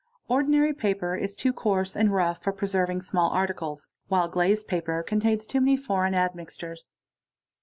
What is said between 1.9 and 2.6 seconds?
and 'rough for